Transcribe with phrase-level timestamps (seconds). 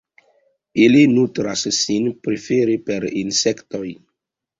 [0.85, 3.85] Ili nutras sin prefere per insektoj.